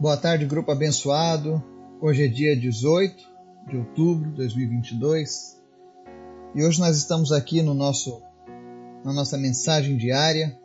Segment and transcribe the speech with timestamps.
[0.00, 1.62] Boa tarde, grupo abençoado.
[2.00, 3.22] Hoje é dia 18
[3.68, 5.60] de outubro de 2022
[6.54, 8.22] e hoje nós estamos aqui no nosso,
[9.04, 10.58] na nossa mensagem diária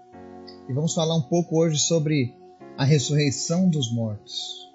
[0.69, 2.33] e vamos falar um pouco hoje sobre
[2.77, 4.73] a ressurreição dos mortos.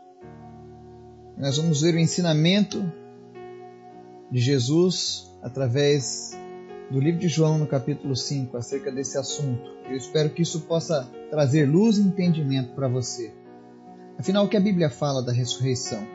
[1.38, 2.84] Nós vamos ver o ensinamento
[4.30, 6.38] de Jesus através
[6.90, 9.64] do livro de João, no capítulo 5, acerca desse assunto.
[9.86, 13.39] Eu espero que isso possa trazer luz e entendimento para você.
[14.20, 16.06] Afinal, o que a Bíblia fala da ressurreição?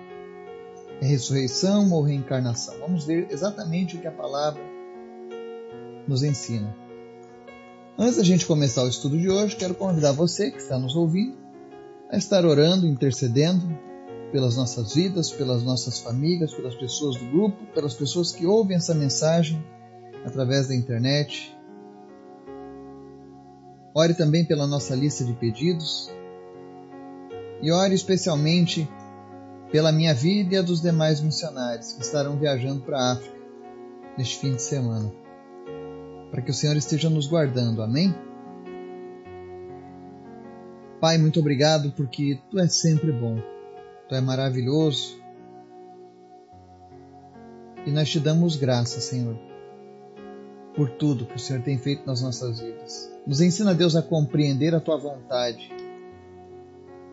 [1.01, 2.77] É ressurreição ou reencarnação?
[2.79, 4.61] Vamos ver exatamente o que a palavra
[6.07, 6.71] nos ensina.
[7.97, 11.35] Antes da gente começar o estudo de hoje, quero convidar você que está nos ouvindo
[12.11, 13.75] a estar orando, intercedendo
[14.31, 18.93] pelas nossas vidas, pelas nossas famílias, pelas pessoas do grupo, pelas pessoas que ouvem essa
[18.93, 19.65] mensagem
[20.23, 21.57] através da internet.
[23.95, 26.13] Ore também pela nossa lista de pedidos,
[27.61, 28.87] e ore especialmente
[29.71, 33.35] pela minha vida e a dos demais missionários que estarão viajando para a África
[34.17, 35.11] neste fim de semana.
[36.31, 37.81] Para que o Senhor esteja nos guardando.
[37.81, 38.13] Amém?
[40.99, 43.37] Pai, muito obrigado porque tu és sempre bom.
[44.07, 45.19] Tu és maravilhoso.
[47.85, 49.37] E nós te damos graça, Senhor,
[50.75, 53.11] por tudo que o Senhor tem feito nas nossas vidas.
[53.27, 55.74] Nos ensina, Deus, a compreender a tua vontade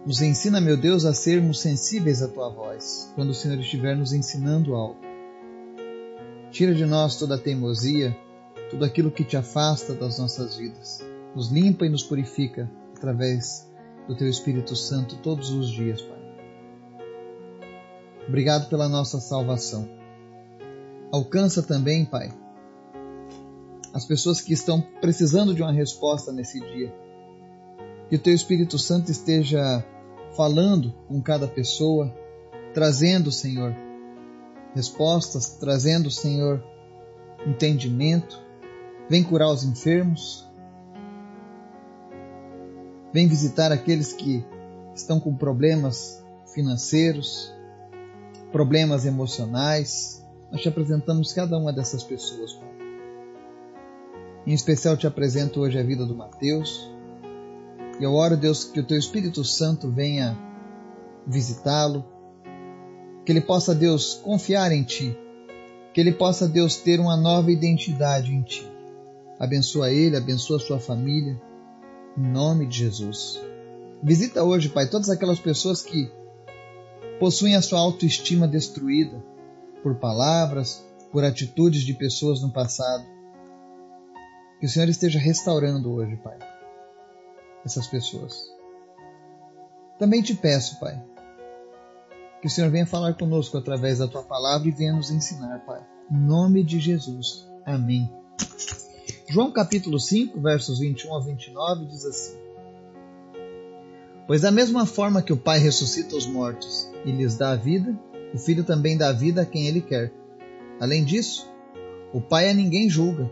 [0.04, 4.12] nos ensina, meu Deus, a sermos sensíveis à tua voz, quando o Senhor estiver nos
[4.12, 5.00] ensinando algo.
[6.50, 8.16] Tira de nós toda a teimosia,
[8.68, 11.04] tudo aquilo que te afasta das nossas vidas.
[11.34, 13.70] Nos limpa e nos purifica através
[14.08, 16.18] do teu Espírito Santo todos os dias, Pai.
[18.26, 19.88] Obrigado pela nossa salvação.
[21.12, 22.32] Alcança também, Pai,
[23.94, 26.92] as pessoas que estão precisando de uma resposta nesse dia.
[28.08, 29.84] Que o teu Espírito Santo esteja
[30.36, 32.14] falando com cada pessoa,
[32.72, 33.74] trazendo, Senhor,
[34.74, 36.62] respostas, trazendo, Senhor,
[37.46, 38.40] entendimento.
[39.08, 40.48] Vem curar os enfermos.
[43.12, 44.44] Vem visitar aqueles que
[44.94, 46.24] estão com problemas
[46.54, 47.52] financeiros,
[48.50, 50.24] problemas emocionais.
[50.50, 52.72] Nós te apresentamos cada uma dessas pessoas, Pai.
[54.46, 56.90] Em especial te apresento hoje a vida do Mateus,
[58.04, 60.36] eu oro, Deus, que o teu Espírito Santo venha
[61.26, 62.04] visitá-lo,
[63.24, 65.16] que ele possa, Deus, confiar em ti,
[65.94, 68.66] que ele possa, Deus, ter uma nova identidade em ti.
[69.38, 71.40] Abençoa ele, abençoa sua família,
[72.16, 73.40] em nome de Jesus.
[74.02, 76.10] Visita hoje, Pai, todas aquelas pessoas que
[77.20, 79.22] possuem a sua autoestima destruída
[79.82, 83.04] por palavras, por atitudes de pessoas no passado.
[84.58, 86.51] Que o Senhor esteja restaurando hoje, Pai
[87.64, 88.50] essas pessoas.
[89.98, 91.00] Também te peço, Pai,
[92.40, 95.80] que o Senhor venha falar conosco através da tua palavra e venha nos ensinar, Pai.
[96.10, 97.48] Em nome de Jesus.
[97.64, 98.10] Amém.
[99.28, 102.36] João capítulo 5, versos 21 a 29 diz assim:
[104.26, 107.96] Pois da mesma forma que o Pai ressuscita os mortos e lhes dá a vida,
[108.34, 110.12] o Filho também dá a vida a quem ele quer.
[110.80, 111.48] Além disso,
[112.12, 113.30] o Pai a ninguém julga,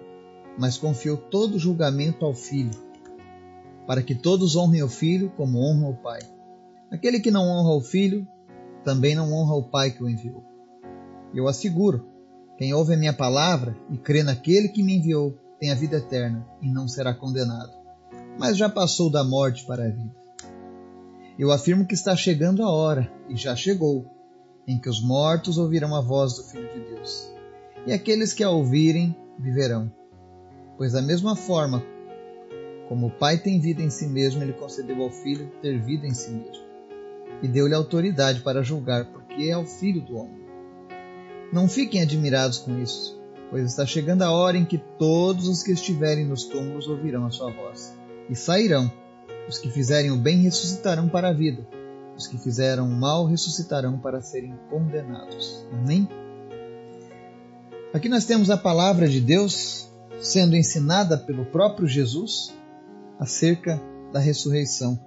[0.56, 2.89] mas confiou todo o julgamento ao Filho
[3.90, 6.20] para que todos honrem o Filho como honram o Pai.
[6.92, 8.24] Aquele que não honra o Filho,
[8.84, 10.44] também não honra o Pai que o enviou.
[11.34, 12.06] Eu asseguro:
[12.56, 16.46] quem ouve a minha palavra e crê naquele que me enviou, tem a vida eterna
[16.62, 17.72] e não será condenado,
[18.38, 20.14] mas já passou da morte para a vida.
[21.36, 24.06] Eu afirmo que está chegando a hora, e já chegou,
[24.68, 27.28] em que os mortos ouvirão a voz do Filho de Deus.
[27.88, 29.92] E aqueles que a ouvirem viverão.
[30.78, 31.82] Pois da mesma forma
[32.90, 36.12] como o Pai tem vida em si mesmo, ele concedeu ao Filho ter vida em
[36.12, 36.64] si mesmo.
[37.40, 40.44] E deu-lhe autoridade para julgar, porque é o Filho do homem.
[41.52, 43.16] Não fiquem admirados com isso,
[43.48, 47.30] pois está chegando a hora em que todos os que estiverem nos túmulos ouvirão a
[47.30, 47.96] sua voz.
[48.28, 48.90] E sairão.
[49.48, 51.64] Os que fizerem o bem ressuscitarão para a vida.
[52.16, 55.64] Os que fizeram o mal ressuscitarão para serem condenados.
[55.72, 56.08] Amém?
[57.94, 59.88] Aqui nós temos a palavra de Deus
[60.20, 62.58] sendo ensinada pelo próprio Jesus
[63.20, 63.80] acerca
[64.12, 64.98] da ressurreição.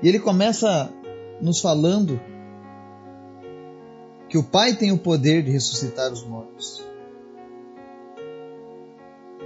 [0.00, 0.90] E ele começa
[1.40, 2.20] nos falando
[4.28, 6.82] que o Pai tem o poder de ressuscitar os mortos.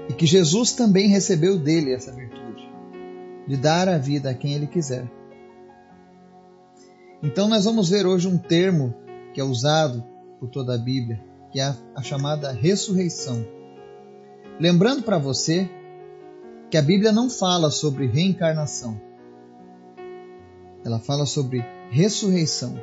[0.08, 2.70] E que Jesus também recebeu dele essa virtude,
[3.46, 5.10] de dar a vida a quem ele quiser.
[7.22, 8.94] Então nós vamos ver hoje um termo
[9.34, 10.04] que é usado
[10.38, 13.44] por toda a Bíblia, que é a, chamada ressurreição.
[14.60, 15.68] Lembrando para você
[16.70, 19.00] que a Bíblia não fala sobre reencarnação.
[20.84, 22.78] ela fala sobre ressurreição.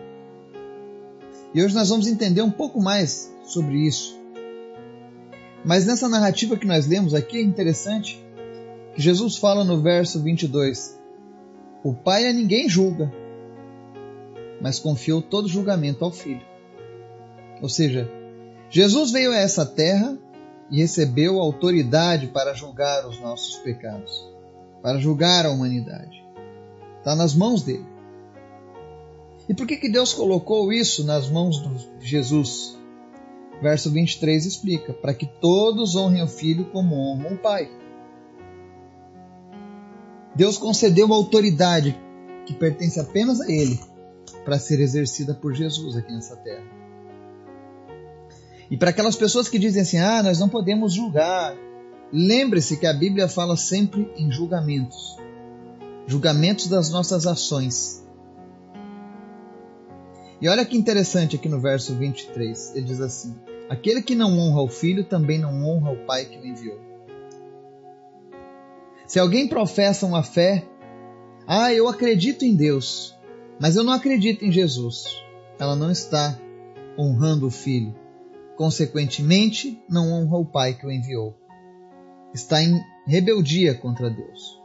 [1.54, 4.20] E hoje nós vamos entender um pouco mais sobre isso.
[5.64, 8.24] Mas nessa narrativa que nós lemos aqui é interessante
[8.94, 11.00] que Jesus fala no verso 22:
[11.84, 13.12] O Pai a ninguém julga,
[14.62, 16.46] mas confiou todo julgamento ao Filho.
[17.62, 18.10] Ou seja,
[18.70, 20.18] Jesus veio a essa terra
[20.70, 24.28] e recebeu autoridade para julgar os nossos pecados,
[24.82, 26.24] para julgar a humanidade.
[27.00, 27.86] Está nas mãos dele.
[29.48, 31.62] E por que, que Deus colocou isso nas mãos
[32.00, 32.78] de Jesus?
[33.62, 37.70] Verso 23 explica: para que todos honrem o Filho como honram o Pai.
[40.36, 41.98] Deus concedeu autoridade
[42.46, 43.80] que pertence apenas a Ele
[44.44, 46.85] para ser exercida por Jesus aqui nessa terra.
[48.70, 51.56] E para aquelas pessoas que dizem assim: ah, nós não podemos julgar,
[52.12, 55.16] lembre-se que a Bíblia fala sempre em julgamentos
[56.08, 58.06] julgamentos das nossas ações.
[60.42, 63.36] E olha que interessante aqui no verso 23, ele diz assim:
[63.70, 66.80] Aquele que não honra o filho também não honra o pai que o enviou.
[69.08, 70.66] Se alguém professa uma fé,
[71.48, 73.16] ah, eu acredito em Deus,
[73.60, 75.06] mas eu não acredito em Jesus,
[75.60, 76.38] ela não está
[76.98, 77.96] honrando o filho.
[78.56, 81.36] Consequentemente, não honra o pai que o enviou.
[82.34, 84.62] Está em rebeldia contra Deus.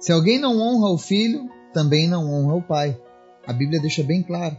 [0.00, 3.00] Se alguém não honra o filho, também não honra o pai.
[3.46, 4.56] A Bíblia deixa bem claro.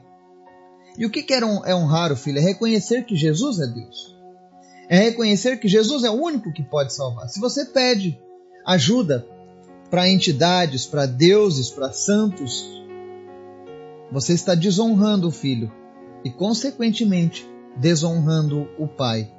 [0.97, 2.39] E o que é honrar o filho?
[2.39, 4.15] É reconhecer que Jesus é Deus.
[4.89, 7.27] É reconhecer que Jesus é o único que pode salvar.
[7.29, 8.19] Se você pede
[8.65, 9.25] ajuda
[9.89, 12.65] para entidades, para deuses, para santos,
[14.11, 15.71] você está desonrando o filho
[16.23, 17.47] e, consequentemente,
[17.77, 19.31] desonrando o pai.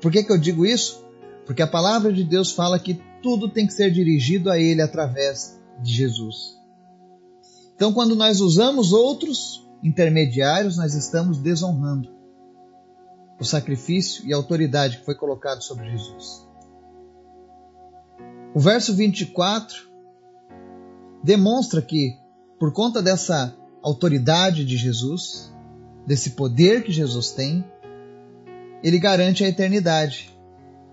[0.00, 1.04] Por que, que eu digo isso?
[1.44, 5.58] Porque a palavra de Deus fala que tudo tem que ser dirigido a Ele através
[5.82, 6.56] de Jesus.
[7.74, 12.14] Então, quando nós usamos outros intermediários, nós estamos desonrando
[13.38, 16.46] o sacrifício e a autoridade que foi colocado sobre Jesus.
[18.54, 19.76] O verso 24
[21.22, 22.16] demonstra que,
[22.58, 25.54] por conta dessa autoridade de Jesus,
[26.06, 27.64] desse poder que Jesus tem,
[28.82, 30.36] ele garante a eternidade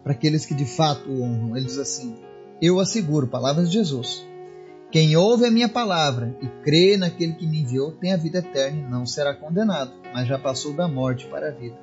[0.03, 1.55] para aqueles que de fato o honram.
[1.55, 2.17] Ele diz assim:
[2.61, 4.25] Eu asseguro, palavras de Jesus.
[4.91, 8.79] Quem ouve a minha palavra e crê naquele que me enviou tem a vida eterna
[8.79, 11.77] e não será condenado, mas já passou da morte para a vida.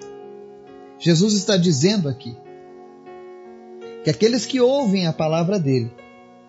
[0.98, 2.36] Jesus está dizendo aqui
[4.04, 5.90] que aqueles que ouvem a palavra dele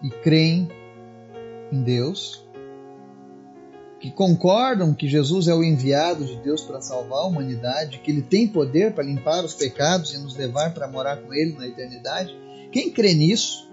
[0.04, 0.69] e creem
[1.72, 2.48] em Deus,
[4.01, 8.24] que concordam que Jesus é o enviado de Deus para salvar a humanidade, que ele
[8.24, 12.36] tem poder para limpar os pecados e nos levar para morar com ele na eternidade,
[12.71, 13.69] quem crê nisso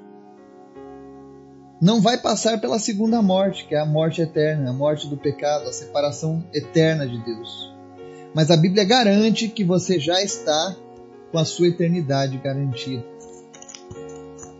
[1.81, 5.67] não vai passar pela segunda morte, que é a morte eterna, a morte do pecado,
[5.67, 7.73] a separação eterna de Deus.
[8.35, 10.77] Mas a Bíblia garante que você já está
[11.33, 13.05] com a sua eternidade garantida.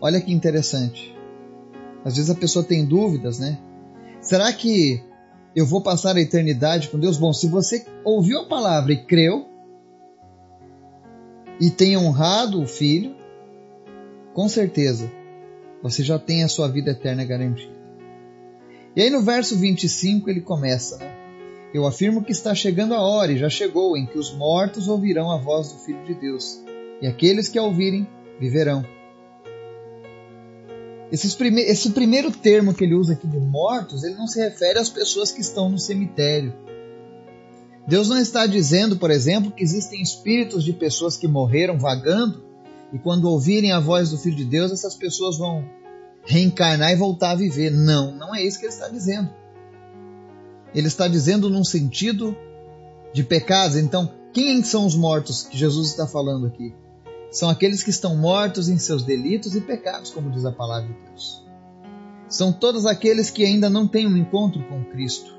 [0.01, 1.15] Olha que interessante.
[2.03, 3.59] Às vezes a pessoa tem dúvidas, né?
[4.21, 5.03] Será que
[5.59, 7.17] eu vou passar a eternidade com Deus?
[7.17, 9.45] Bom, se você ouviu a palavra e creu,
[11.59, 13.15] e tem honrado o Filho,
[14.33, 15.11] com certeza
[15.81, 17.73] você já tem a sua vida eterna garantida.
[18.95, 21.15] E aí no verso 25 ele começa, né?
[21.73, 25.29] Eu afirmo que está chegando a hora, e já chegou, em que os mortos ouvirão
[25.29, 26.63] a voz do Filho de Deus,
[27.01, 28.07] e aqueles que a ouvirem
[28.39, 28.83] viverão.
[31.37, 34.89] Prime esse primeiro termo que ele usa aqui de mortos, ele não se refere às
[34.89, 36.53] pessoas que estão no cemitério.
[37.87, 42.43] Deus não está dizendo, por exemplo, que existem espíritos de pessoas que morreram vagando
[42.93, 45.67] e quando ouvirem a voz do Filho de Deus, essas pessoas vão
[46.23, 47.71] reencarnar e voltar a viver.
[47.71, 49.29] Não, não é isso que ele está dizendo.
[50.73, 52.35] Ele está dizendo num sentido
[53.13, 53.75] de pecados.
[53.75, 56.73] Então, quem são os mortos que Jesus está falando aqui?
[57.31, 61.09] São aqueles que estão mortos em seus delitos e pecados, como diz a palavra de
[61.09, 61.45] Deus.
[62.27, 65.37] São todos aqueles que ainda não têm um encontro com Cristo.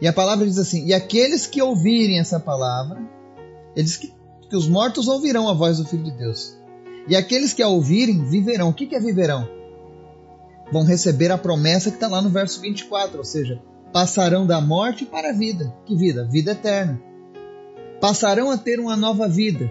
[0.00, 3.00] E a palavra diz assim: E aqueles que ouvirem essa palavra,
[3.74, 4.16] eles que
[4.48, 6.56] que os mortos ouvirão a voz do Filho de Deus.
[7.08, 8.68] E aqueles que a ouvirem viverão.
[8.68, 9.48] O que é viverão?
[10.72, 13.62] Vão receber a promessa que está lá no verso 24, ou seja,
[13.92, 15.72] passarão da morte para a vida.
[15.84, 16.24] Que vida?
[16.24, 17.00] Vida eterna.
[18.00, 19.70] Passarão a ter uma nova vida.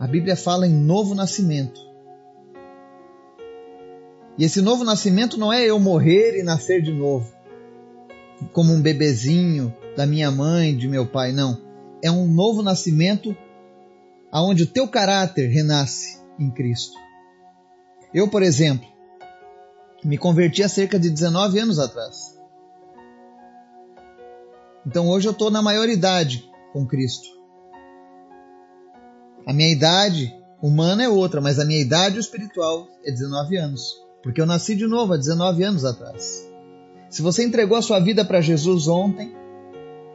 [0.00, 1.80] A Bíblia fala em novo nascimento.
[4.36, 7.30] E esse novo nascimento não é eu morrer e nascer de novo,
[8.52, 11.70] como um bebezinho da minha mãe, de meu pai, não
[12.02, 13.36] é um novo nascimento
[14.32, 16.96] aonde o teu caráter renasce em Cristo.
[18.12, 18.88] Eu, por exemplo,
[20.02, 22.40] Me converti há cerca de 19 anos atrás.
[24.86, 27.39] Então hoje eu estou na maioridade com Cristo.
[29.50, 33.82] A minha idade humana é outra, mas a minha idade espiritual é 19 anos.
[34.22, 36.48] Porque eu nasci de novo há 19 anos atrás.
[37.08, 39.34] Se você entregou a sua vida para Jesus ontem,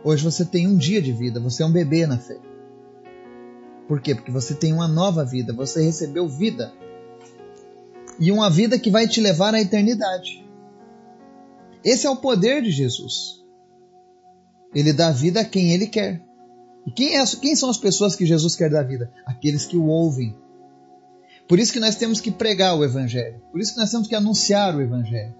[0.05, 2.37] hoje você tem um dia de vida, você é um bebê na fé.
[3.89, 4.15] Por quê?
[4.15, 6.71] Porque você tem uma nova vida, você recebeu vida.
[8.17, 10.47] E uma vida que vai te levar à eternidade.
[11.83, 13.43] Esse é o poder de Jesus.
[14.73, 16.23] Ele dá vida a quem ele quer.
[16.85, 19.11] E quem, é, quem são as pessoas que Jesus quer dar vida?
[19.25, 20.35] Aqueles que o ouvem.
[21.47, 23.41] Por isso que nós temos que pregar o Evangelho.
[23.51, 25.33] Por isso que nós temos que anunciar o Evangelho.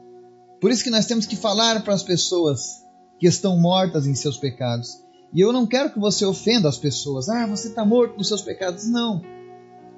[0.60, 2.84] Por isso que nós temos que falar para as pessoas
[3.20, 5.04] que estão mortas em seus pecados.
[5.34, 7.30] E eu não quero que você ofenda as pessoas.
[7.30, 8.88] Ah, você está morto nos seus pecados.
[8.88, 9.22] Não.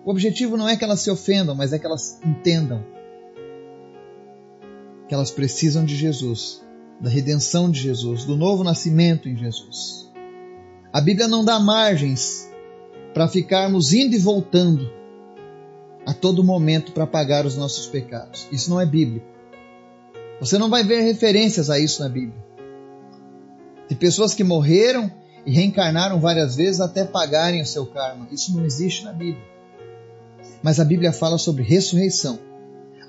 [0.05, 2.83] O objetivo não é que elas se ofendam, mas é que elas entendam
[5.07, 6.61] que elas precisam de Jesus,
[6.99, 10.06] da redenção de Jesus, do novo nascimento em Jesus.
[10.91, 12.49] A Bíblia não dá margens
[13.13, 14.89] para ficarmos indo e voltando
[16.05, 18.47] a todo momento para pagar os nossos pecados.
[18.51, 19.25] Isso não é bíblico.
[20.39, 22.45] Você não vai ver referências a isso na Bíblia.
[23.89, 25.11] De pessoas que morreram
[25.45, 28.27] e reencarnaram várias vezes até pagarem o seu karma.
[28.31, 29.43] Isso não existe na Bíblia.
[30.61, 32.39] Mas a Bíblia fala sobre ressurreição.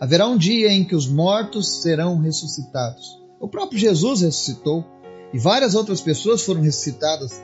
[0.01, 3.21] Haverá um dia em que os mortos serão ressuscitados.
[3.41, 4.85] O próprio Jesus ressuscitou
[5.33, 7.41] e várias outras pessoas foram ressuscitadas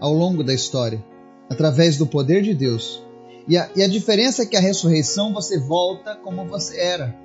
[0.00, 1.04] ao longo da história,
[1.50, 3.02] através do poder de Deus.
[3.48, 7.16] E a, e a diferença é que a ressurreição você volta como você era.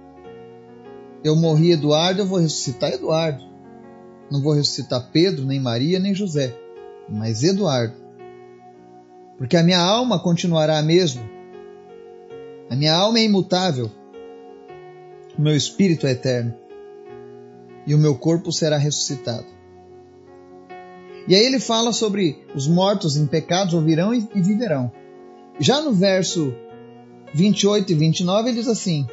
[1.23, 3.43] Eu morri Eduardo, eu vou ressuscitar Eduardo.
[4.31, 6.55] Não vou ressuscitar Pedro, nem Maria, nem José,
[7.09, 7.95] mas Eduardo.
[9.37, 11.23] Porque a minha alma continuará a mesma.
[12.69, 13.91] A minha alma é imutável.
[15.37, 16.53] O meu espírito é eterno.
[17.85, 19.47] E o meu corpo será ressuscitado.
[21.27, 24.91] E aí ele fala sobre os mortos em pecados ouvirão e viverão.
[25.59, 26.53] Já no verso
[27.33, 29.07] 28 e 29 ele diz assim: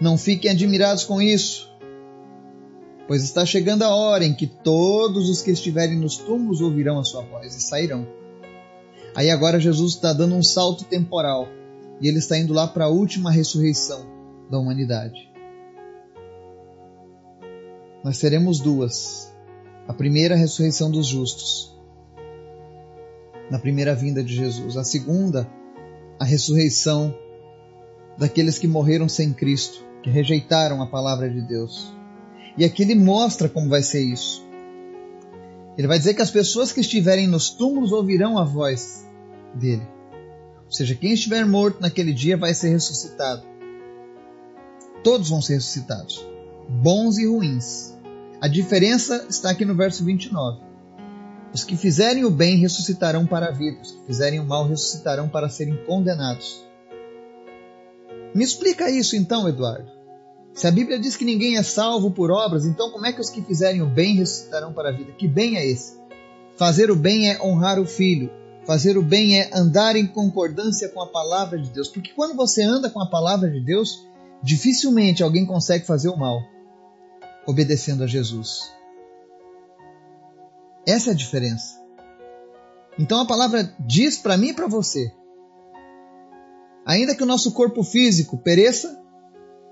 [0.00, 1.70] Não fiquem admirados com isso,
[3.08, 7.04] pois está chegando a hora em que todos os que estiverem nos túmulos ouvirão a
[7.04, 8.06] sua voz e sairão.
[9.14, 11.48] Aí agora Jesus está dando um salto temporal
[12.00, 14.06] e ele está indo lá para a última ressurreição
[14.48, 15.28] da humanidade.
[18.02, 19.29] Nós teremos duas
[19.88, 21.74] a primeira, a ressurreição dos justos,
[23.50, 24.76] na primeira vinda de Jesus.
[24.76, 25.50] A segunda,
[26.18, 27.14] a ressurreição
[28.16, 31.92] daqueles que morreram sem Cristo, que rejeitaram a palavra de Deus.
[32.56, 34.46] E aqui ele mostra como vai ser isso.
[35.76, 39.06] Ele vai dizer que as pessoas que estiverem nos túmulos ouvirão a voz
[39.54, 39.86] dele.
[40.66, 43.42] Ou seja, quem estiver morto naquele dia vai ser ressuscitado.
[45.02, 46.24] Todos vão ser ressuscitados,
[46.68, 47.96] bons e ruins.
[48.40, 50.62] A diferença está aqui no verso 29.
[51.52, 55.28] Os que fizerem o bem ressuscitarão para a vida, os que fizerem o mal ressuscitarão
[55.28, 56.64] para serem condenados.
[58.34, 59.90] Me explica isso então, Eduardo.
[60.54, 63.28] Se a Bíblia diz que ninguém é salvo por obras, então como é que os
[63.28, 65.12] que fizerem o bem ressuscitarão para a vida?
[65.12, 66.00] Que bem é esse?
[66.56, 68.30] Fazer o bem é honrar o filho.
[68.64, 71.88] Fazer o bem é andar em concordância com a palavra de Deus.
[71.88, 74.06] Porque quando você anda com a palavra de Deus,
[74.42, 76.40] dificilmente alguém consegue fazer o mal
[77.46, 78.72] obedecendo a Jesus.
[80.86, 81.80] Essa é a diferença.
[82.98, 85.12] Então a palavra diz para mim e para você:
[86.84, 89.00] ainda que o nosso corpo físico pereça,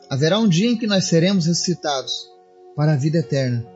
[0.09, 2.29] haverá um dia em que nós seremos ressuscitados
[2.75, 3.67] para a vida eterna.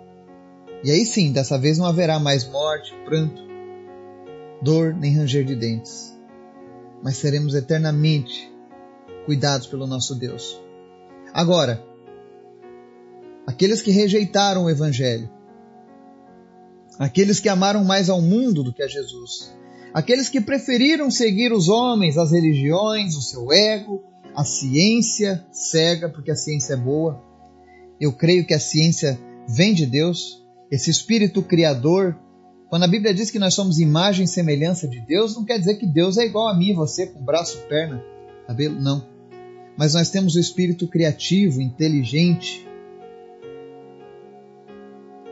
[0.85, 3.43] E aí sim, dessa vez não haverá mais morte, pranto,
[4.63, 6.19] dor nem ranger de dentes,
[7.03, 8.51] mas seremos eternamente
[9.27, 10.61] cuidados pelo nosso Deus.
[11.33, 11.85] Agora,
[13.47, 15.29] aqueles que rejeitaram o Evangelho,
[16.99, 19.55] aqueles que amaram mais ao mundo do que a Jesus,
[19.93, 24.03] aqueles que preferiram seguir os homens, as religiões, o seu ego,
[24.35, 27.23] a ciência cega, porque a ciência é boa.
[28.01, 32.17] Eu creio que a ciência vem de Deus, esse espírito criador.
[32.69, 35.77] Quando a Bíblia diz que nós somos imagem e semelhança de Deus, não quer dizer
[35.77, 38.03] que Deus é igual a mim, você, com braço, perna,
[38.47, 39.07] cabelo, não.
[39.77, 42.67] Mas nós temos o espírito criativo, inteligente,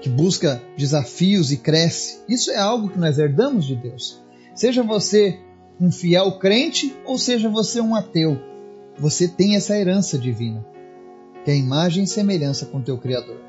[0.01, 2.21] que busca desafios e cresce.
[2.29, 4.21] Isso é algo que nós herdamos de Deus.
[4.55, 5.39] Seja você
[5.81, 8.39] um fiel crente ou seja você um ateu,
[8.99, 10.65] você tem essa herança divina,
[11.45, 13.41] que é a imagem e semelhança com teu Criador.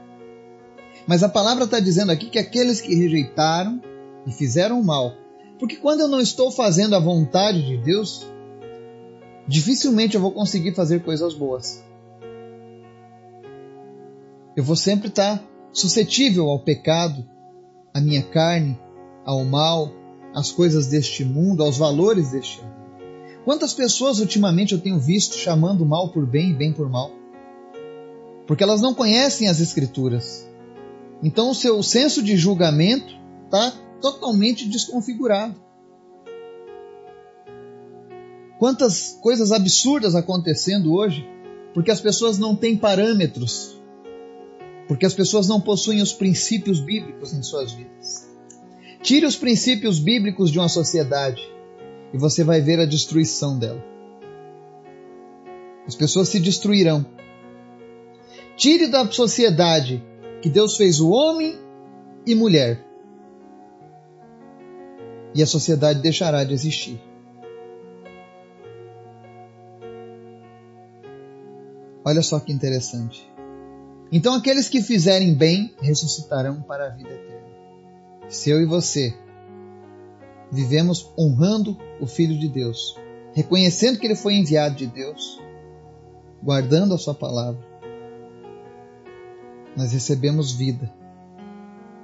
[1.07, 3.81] Mas a palavra está dizendo aqui que aqueles que rejeitaram
[4.25, 5.13] e fizeram mal,
[5.59, 8.25] porque quando eu não estou fazendo a vontade de Deus,
[9.47, 11.83] dificilmente eu vou conseguir fazer coisas boas.
[14.55, 15.43] Eu vou sempre estar
[15.73, 17.25] suscetível ao pecado,
[17.93, 18.79] à minha carne,
[19.25, 19.91] ao mal,
[20.33, 22.71] às coisas deste mundo, aos valores deste mundo.
[23.43, 27.11] Quantas pessoas ultimamente eu tenho visto chamando mal por bem e bem por mal?
[28.45, 30.47] Porque elas não conhecem as Escrituras.
[31.23, 33.13] Então o seu senso de julgamento
[33.45, 35.55] está totalmente desconfigurado.
[38.59, 41.27] Quantas coisas absurdas acontecendo hoje,
[41.73, 43.80] porque as pessoas não têm parâmetros,
[44.91, 48.29] porque as pessoas não possuem os princípios bíblicos em suas vidas.
[49.01, 51.41] Tire os princípios bíblicos de uma sociedade
[52.13, 53.81] e você vai ver a destruição dela.
[55.87, 57.05] As pessoas se destruirão.
[58.57, 60.03] Tire da sociedade
[60.41, 61.57] que Deus fez o homem
[62.27, 62.85] e mulher.
[65.33, 67.01] E a sociedade deixará de existir.
[72.03, 73.30] Olha só que interessante.
[74.11, 77.47] Então, aqueles que fizerem bem ressuscitarão para a vida eterna.
[78.27, 79.15] Se eu e você
[80.51, 82.97] vivemos honrando o Filho de Deus,
[83.33, 85.39] reconhecendo que ele foi enviado de Deus,
[86.43, 87.65] guardando a Sua palavra,
[89.77, 90.91] nós recebemos vida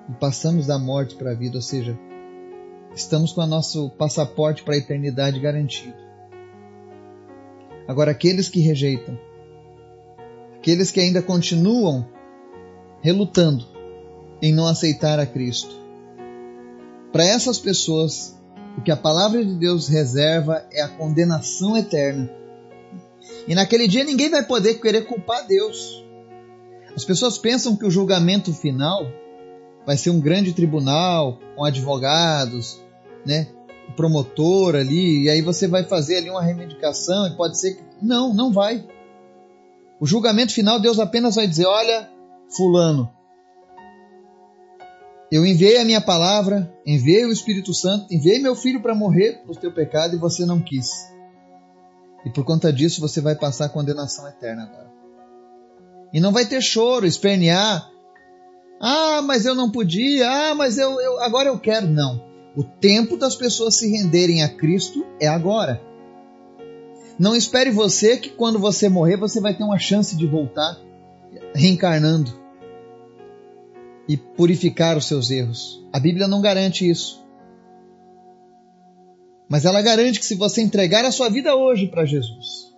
[0.09, 1.99] e passamos da morte para a vida, ou seja,
[2.95, 5.97] estamos com o nosso passaporte para a eternidade garantido.
[7.85, 9.19] Agora, aqueles que rejeitam,
[10.57, 12.05] aqueles que ainda continuam
[13.01, 13.65] relutando
[14.41, 15.75] em não aceitar a Cristo,
[17.11, 18.37] para essas pessoas,
[18.77, 22.29] o que a palavra de Deus reserva é a condenação eterna.
[23.47, 26.05] E naquele dia ninguém vai poder querer culpar Deus.
[26.95, 29.07] As pessoas pensam que o julgamento final
[29.85, 32.81] vai ser um grande tribunal com advogados,
[33.25, 33.47] né?
[33.89, 37.83] O promotor ali, e aí você vai fazer ali uma reivindicação e pode ser que
[38.01, 38.85] não, não vai.
[39.99, 42.09] O julgamento final Deus apenas vai dizer: "Olha,
[42.49, 43.11] fulano,
[45.31, 49.55] eu enviei a minha palavra, enviei o Espírito Santo, enviei meu filho para morrer pelo
[49.55, 50.89] teu pecado e você não quis.
[52.25, 54.91] E por conta disso você vai passar a condenação eterna agora.
[56.13, 57.89] E não vai ter choro, espernear.
[58.79, 60.29] Ah, mas eu não podia.
[60.29, 61.87] Ah, mas eu, eu agora eu quero.
[61.87, 62.25] Não.
[62.55, 65.81] O tempo das pessoas se renderem a Cristo é agora.
[67.19, 70.77] Não espere você que quando você morrer você vai ter uma chance de voltar
[71.53, 72.31] reencarnando
[74.07, 75.83] e purificar os seus erros.
[75.91, 77.25] A Bíblia não garante isso.
[79.49, 82.73] Mas ela garante que se você entregar a sua vida hoje para Jesus,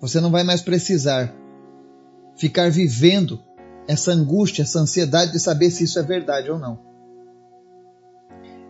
[0.00, 1.34] você não vai mais precisar
[2.36, 3.40] ficar vivendo
[3.86, 6.78] essa angústia, essa ansiedade de saber se isso é verdade ou não.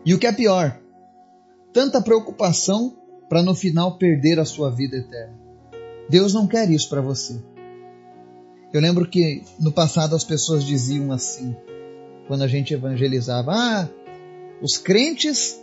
[0.04, 0.80] E o que é pior,
[1.72, 2.99] tanta preocupação
[3.30, 5.38] para no final perder a sua vida eterna.
[6.08, 7.40] Deus não quer isso para você.
[8.72, 11.56] Eu lembro que no passado as pessoas diziam assim,
[12.26, 13.88] quando a gente evangelizava: Ah,
[14.60, 15.60] os crentes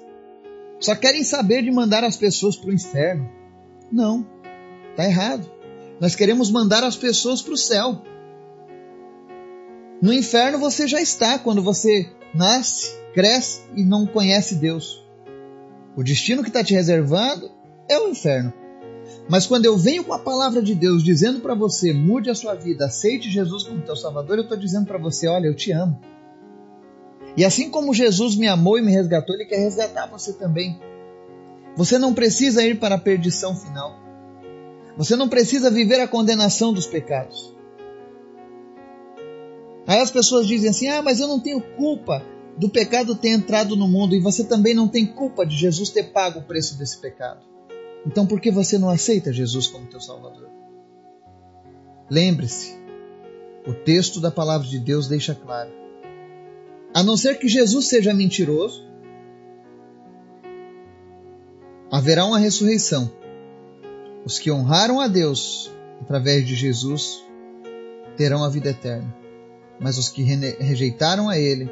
[0.80, 3.30] só querem saber de mandar as pessoas para o inferno.
[3.92, 4.26] Não,
[4.92, 5.52] está errado.
[6.00, 8.02] Nós queremos mandar as pessoas para o céu.
[10.02, 15.06] No inferno você já está quando você nasce, cresce e não conhece Deus.
[15.98, 17.57] O destino que está te reservado
[17.90, 18.54] é o inferno.
[19.30, 22.56] Mas quando eu venho com a palavra de Deus dizendo para você, mude a sua
[22.56, 26.00] vida, aceite Jesus como teu Salvador, eu estou dizendo para você, olha, eu te amo.
[27.36, 30.80] E assim como Jesus me amou e me resgatou, Ele quer resgatar você também.
[31.76, 33.96] Você não precisa ir para a perdição final.
[34.98, 37.56] Você não precisa viver a condenação dos pecados.
[39.86, 42.26] Aí as pessoas dizem assim: ah, mas eu não tenho culpa
[42.58, 46.12] do pecado ter entrado no mundo e você também não tem culpa de Jesus ter
[46.12, 47.46] pago o preço desse pecado.
[48.08, 50.50] Então por que você não aceita Jesus como teu Salvador?
[52.10, 52.74] Lembre-se,
[53.68, 55.70] o texto da palavra de Deus deixa claro.
[56.94, 58.88] A não ser que Jesus seja mentiroso,
[61.92, 63.12] haverá uma ressurreição.
[64.24, 65.70] Os que honraram a Deus
[66.02, 67.26] através de Jesus
[68.16, 69.14] terão a vida eterna,
[69.82, 71.70] mas os que rejeitaram a Ele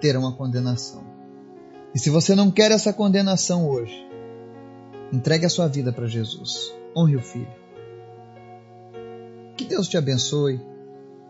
[0.00, 1.04] terão a condenação.
[1.94, 4.05] E se você não quer essa condenação hoje,
[5.12, 6.74] Entregue a sua vida para Jesus.
[6.96, 7.66] Honre o Filho.
[9.56, 10.60] Que Deus te abençoe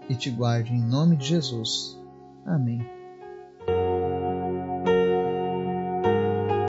[0.08, 1.98] e te guarde em nome de Jesus.
[2.44, 2.95] Amém.